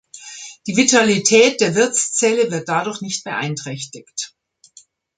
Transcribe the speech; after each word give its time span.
Die 0.65 0.75
Vitalität 0.77 1.61
der 1.61 1.75
Wirtszelle 1.75 2.49
wird 2.49 2.67
dadurch 2.67 3.01
nicht 3.01 3.23
beeinträchtigt. 3.23 4.33